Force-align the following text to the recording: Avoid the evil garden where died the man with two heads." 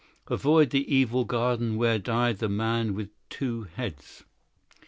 Avoid 0.31 0.71
the 0.71 0.91
evil 0.91 1.25
garden 1.25 1.75
where 1.75 1.99
died 1.99 2.39
the 2.39 2.49
man 2.49 2.95
with 2.95 3.11
two 3.29 3.65
heads." 3.75 4.23